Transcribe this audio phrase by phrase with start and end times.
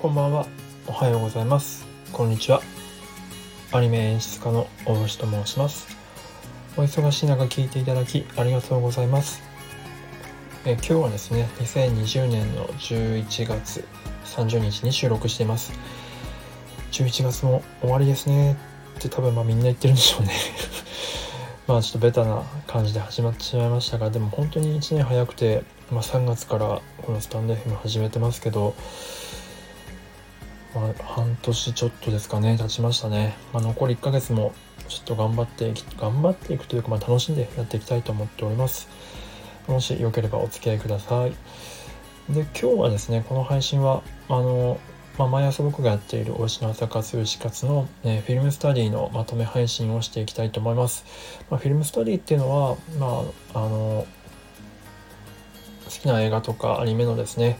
[0.00, 0.46] こんばんは。
[0.86, 1.86] おはようございます。
[2.10, 2.62] こんにちは。
[3.70, 5.94] アニメ演出家の大星と申します。
[6.78, 9.42] お忙しい中聞いていただきありがとうございます。
[10.64, 13.84] え今日はですね2020年の11月
[14.24, 15.74] 30日に収録しています。
[16.92, 18.56] 11月も終わりですね。
[18.98, 20.32] って多分まあみんな言ってるんでしょうね。
[21.68, 28.74] まあちょっとベタな感じで始まってしまいましたがでも本当に1年早くて、まあ、3月からこのスタンド FM 始めてますけど、
[30.74, 34.52] まあ、半年ちょっとですかね経ちましたね、まあ、残り1ヶ月も
[34.88, 38.88] ちょっと頑張って頑張っていくというか、まあ、楽しんでやっていきたいと思っております。
[39.68, 41.30] もしよければお付き合いください。
[42.32, 44.78] で今日はですねこの配信はあの
[45.18, 51.04] まあ、毎朝僕がやっているおいしの朝活牛活の、えフィルムスタディのまとめ配信をしていきたいと思います。
[51.50, 54.06] まあ、フィルムスタディっていうのは、まあ、あの
[55.84, 57.58] 好きな映画とかアニメのですね、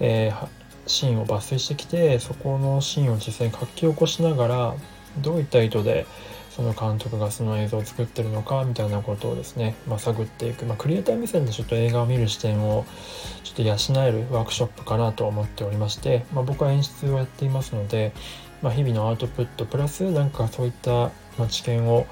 [0.00, 0.48] えー、
[0.88, 4.74] シーンを抜粋してきてそこのシーンを実際に書き起こしながら
[5.20, 6.06] どういった意図で
[6.50, 12.84] その監督がその映像を作ってるのかみたいなことをですね、まあ、探っていく、まあ、クリエイター目線でちょっと映画を見る視点を
[13.44, 18.12] ちょっと養えるワークショップかなと思っておりまして、まあ、僕は演出をやっていますので、
[18.60, 21.12] ま、日々のアウトプットプラスなんかそういった
[21.48, 22.08] 知見を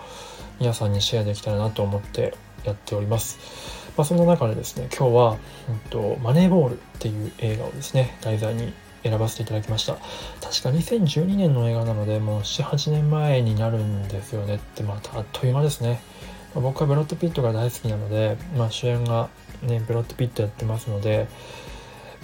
[0.60, 3.85] 皆さんにシェアできたらなと思ってやっております。
[3.96, 5.36] まあ、そんな中でですね今日は、
[5.68, 9.94] うんと「マネーボール」っていう映画をですね題材に選ばせていただきました。
[10.40, 16.00] 確か2012年の映画なのでもう78年前になるんですよねってまたあっという間ですね、
[16.54, 19.28] まあ、僕はブロッド・ピットが大好きなので、まあ、主演が
[19.62, 21.28] ねブロッド・ピットやってますので、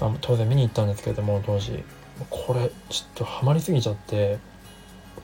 [0.00, 1.84] まあ、当然見に行ったんですけれども当時。
[2.30, 4.38] これちょっとハマりすぎちゃって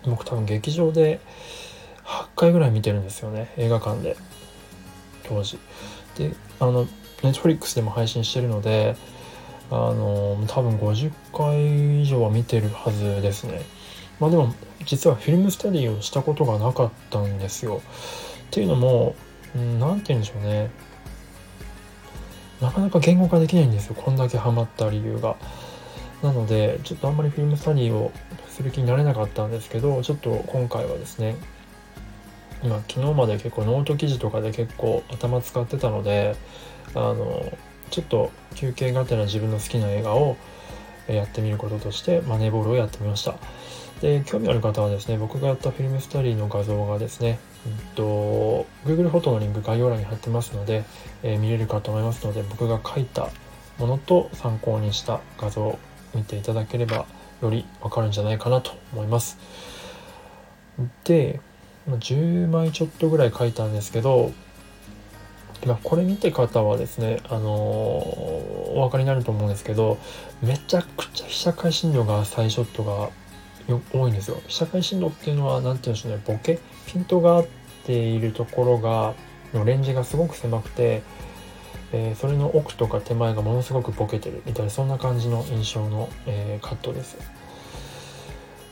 [0.04, 1.20] 僕多分劇場で
[2.04, 4.16] 8回ぐらい見てるんですよね映画館で。
[5.24, 5.58] 当時。
[6.18, 6.84] であの
[7.22, 8.96] ネットフリックスでも配信してるので
[9.70, 13.62] あの多分50回以上は見てるはずですね。
[14.20, 14.54] まあでも
[14.84, 17.82] 実はフィルムスタディをしたことがなかったんですよ。
[18.48, 19.14] っていうのも
[19.78, 20.70] 何て言うんでしょうね。
[22.60, 23.94] なかなか言語化できないんですよ。
[23.94, 25.36] こんだけハマった理由が。
[26.22, 28.10] なのでちょっとあんまりフィルムスタディを
[28.48, 31.36] する気になれなかったんですけどちょっと今回はですね
[32.62, 36.36] 今昨日まで結構ノート記事とかで結構頭使ってたので
[36.94, 37.52] あの
[37.90, 40.36] ちょっと休憩がてら自分の好きな映画を
[41.06, 43.36] やってみることとしてマネーボールをやってみました。
[44.00, 50.84] で興味ある方はですね僕がやったフィルムスタディの画像がですね、えっと、Google フォトのリンク概要欄に貼ってますので、
[51.24, 53.28] えー、見れるかと思いますので僕が書いた
[53.78, 55.78] ものと参考にした画像を
[56.14, 57.06] 見ていただければ
[57.42, 59.38] よりわかるんじゃないかなと思います。
[61.04, 61.40] で
[61.96, 64.32] 10枚ちょっとぐらい書いたんですけど
[65.66, 69.98] まあ、これ見て方はですね、あのー、お分かりになると思うんですけど
[70.40, 73.10] めちゃくちゃ被写界深度が最初とが
[73.92, 74.40] 多いんですよ。
[74.46, 77.46] 被写界深度っていうのは何て言うんでしょうねボケピントが合っ
[77.84, 79.14] ているところが
[79.52, 81.02] のレンジがすごく狭くて、
[81.92, 87.18] えー、それの奥とか手前がものすごくボケてるみたいなそんな感じの印象の、えー、カットです。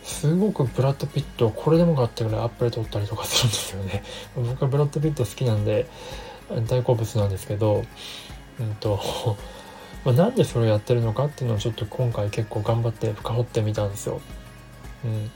[0.07, 4.05] すごくブラッド・ピットこれでもかってぐらいアップで撮ったりとかするんですよね。
[4.37, 5.87] 僕はブラッド・ピット好きなんで
[6.69, 7.85] 大好物なんですけど、
[8.61, 9.37] うんと
[10.07, 14.21] まあ、なんでそれをやってるのかっていうのをちょっと今回結構頑張って深掘ってみたんですよ。
[15.05, 15.29] うん、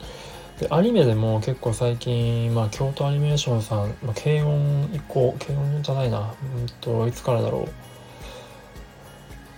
[0.61, 7.69] でアニメでも結構最近、まあ、京都アニメーションさん、まあ、軽音以降軽音じゃないな、うんといつからだろ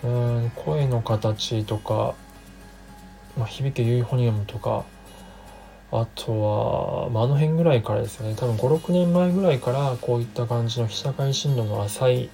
[0.05, 0.09] う。
[0.09, 2.15] うん声の形とか、
[3.37, 4.85] まあ、響けユーフォニアムとか
[5.93, 8.35] あとは、まあ、あの辺ぐらいからですね。
[8.35, 12.31] 多分56年前ぐらいからこういった感じの被写界深度の浅い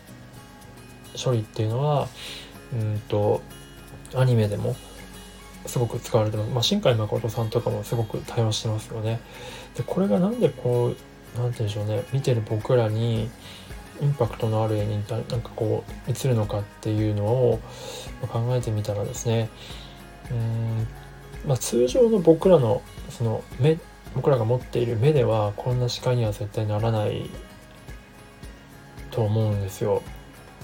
[1.22, 2.06] 処理っていうのは
[2.72, 3.42] うんと
[4.14, 4.76] アニメでも
[5.66, 9.20] すごく使われてます、まあ、新海誠さんとかもすごく対応してますよね。
[9.76, 10.96] でこれがなんでこう
[11.36, 12.04] 何て言うんでしょうね。
[12.12, 13.28] 見てる僕らに
[14.00, 17.61] インパクトのある絵になんかこう映るのかっていうのを
[18.28, 19.49] 考えてみたらですね。
[20.31, 20.87] うん
[21.46, 23.79] まあ、通常の僕らのその目
[24.14, 27.31] 僕らが持っている目ではこんな視界には絶対ならない
[29.11, 30.02] と思うんですよ。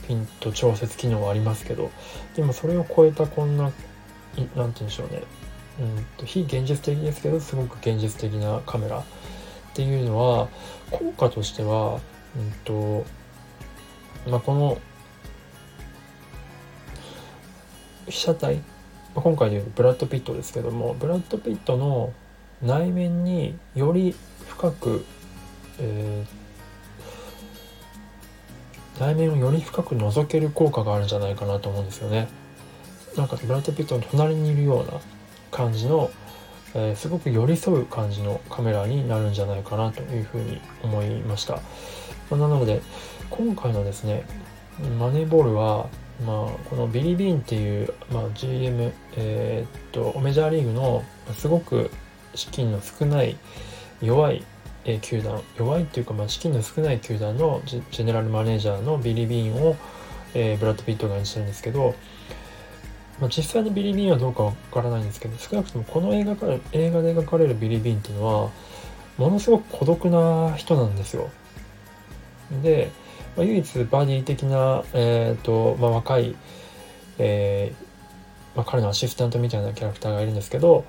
[0.07, 1.91] ピント調節機能はありますけど。
[2.37, 5.23] でもそれを超えたこんな何て言うんでしょうね。
[5.81, 8.99] うんと非現実的ですけどすごく現実的なカメラ。
[8.99, 9.03] っ
[9.75, 10.49] ていうのは
[10.91, 12.01] 効果としては
[12.37, 13.05] うんと
[14.29, 14.79] まあこの
[18.07, 18.63] 被写体
[19.15, 22.13] 今回でいうブラッド・ピットですけどもブラッド・ピットの
[22.63, 24.15] 内面により
[24.49, 25.05] 深く、
[25.79, 32.29] えー、内面をより深く覗ける効果があるんじゃないかなと思うんですよね。
[33.17, 35.01] なんかブラッド・ピットの隣にいるような
[35.53, 36.11] 感じの、
[36.75, 41.61] えー、すごく寄り添う感じのカメラになるんじゃないかなというふうに思いました。
[42.31, 42.83] なので
[43.31, 44.27] 今回のですね
[44.99, 45.89] マネーボールは、
[46.23, 51.91] まあ、このビリビーンっていう、まあ、GM、えー、っとメジャーリーグのすごく
[52.35, 53.37] 資金の少ない
[54.01, 54.45] 弱い
[55.01, 59.77] 球団弱いっていうか、まあ、資金の少ない球団のジェネラルマネージャーのビリビーンを、
[60.35, 61.95] えー、ブラッド・ピットが演じてるんですけど、
[63.21, 68.51] まあ、実際のビリビーンはどうかわからないんですけど少なくともこの映画から映画で描かれるビリビーンっていうのは
[69.17, 71.31] ものすごく孤独な人なんですよ。
[72.63, 72.91] で、
[73.37, 76.37] まあ、唯一バディ的な、えーとまあ、若い、
[77.19, 77.85] えー
[78.57, 80.85] まあ、彼のアシスタントみたいなキャラクターがいるんですけど、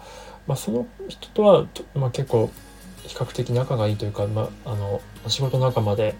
[0.47, 2.51] まあ、その人とは、まあ、結構
[3.03, 6.15] 比較的仲がいいというか、まあ、あの仕事仲間で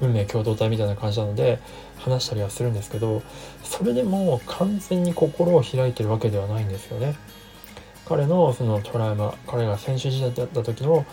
[0.00, 1.58] 運命共同体みたいな感じなので
[1.98, 3.22] 話したりはするんですけど
[3.62, 7.14] それでも完全に心を開いてるわけではないんですよね。
[8.06, 11.06] 彼のそのトラウマ彼が選手時代だった時の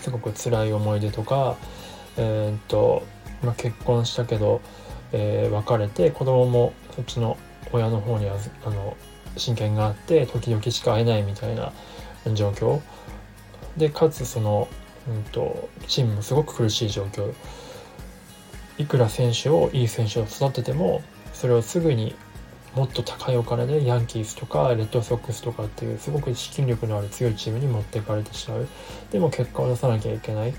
[0.00, 1.56] すごく辛い思い出とか、
[2.16, 3.02] えー、っと
[3.46, 4.60] まあ、結婚したけど、
[5.12, 7.38] えー、別れて子供もそっちの
[7.72, 8.96] 親の方にはあの
[9.36, 11.72] 親権があって時々しか会えないみたいな
[12.34, 12.80] 状況。
[13.76, 14.68] でかつその、
[15.08, 17.32] うんと、チームもすごく苦しい状況。
[18.78, 21.02] いくら選手をいい選手を育てても
[21.32, 22.14] それをすぐに
[22.74, 28.68] もっと高いお金でヤンキースとかレッドソックスとかっていうすごく資金力のある強いチームに持っていかれてしまう。
[29.10, 30.54] でも結果を出さなきゃいけない。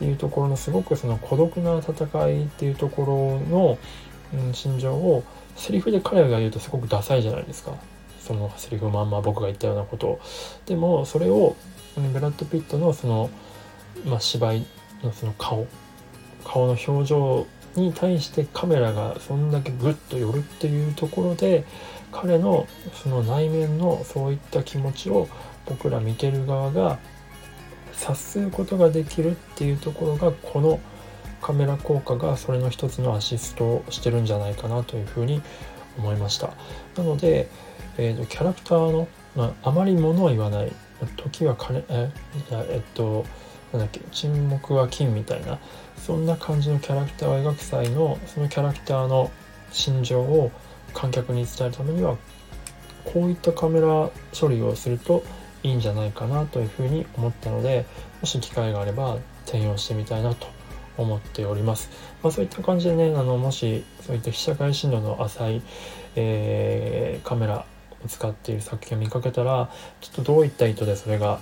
[0.00, 3.78] っていうところのすごくその孤独な戦いっていうところの、
[4.32, 5.22] うん、心情を
[5.56, 7.74] セリフで彼が言うとすごくダサいじゃないですか。
[8.18, 10.06] そのセリフまんま僕が言ったようなこと。
[10.06, 10.20] を
[10.64, 11.54] でもそれを
[11.96, 13.28] ブラッド・ピットのその、
[14.06, 14.66] まあ、芝居
[15.02, 15.66] のその顔。
[16.44, 21.64] 顔の表情に対してカメラがそんだけグッと寄るっていうところで
[22.10, 25.28] 彼のその内面のそういった気持ちを
[25.66, 26.98] 僕ら見てる側が
[28.00, 30.80] 察することができるっていうところがこの
[31.42, 35.42] カメラ効果がそれの一つのアシストをしてるんじゃないかなというふうに
[35.98, 36.54] 思いました。
[36.96, 37.48] なので、
[37.98, 40.72] えーと、キャラクターの、まあ、あまりものは言わない。
[41.16, 42.10] 時は金え
[42.50, 43.24] えっと
[43.72, 45.58] なんだっけ沈黙は金みたいな
[45.96, 49.30] そんな感じのキャラクターを描く際のそのキャラクターの
[49.72, 50.50] 心情を
[50.92, 52.16] 観客に伝えるためには
[53.04, 55.22] こういったカメラ処理をすると
[55.62, 57.86] いいんじゃないかなというふうに思ったので
[58.20, 60.46] もし機会があれば転用してみたいなと
[60.96, 61.90] 思っております。
[62.22, 65.62] まあ、そういった感じでねあのもしそういった被写界深度の浅い、
[66.16, 67.64] えー、カメラ
[68.04, 69.70] を使っている作品を見かけたら
[70.00, 71.40] ちょっとどういった意図でそれが、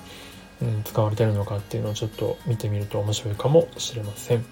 [0.62, 4.44] うん、使われてるのかっていうのをちょっと見てみると面白いかもしれません。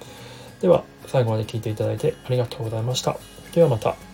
[0.60, 3.16] では最後まで聞いていただいてありがとうございました。
[3.52, 4.05] ではまた。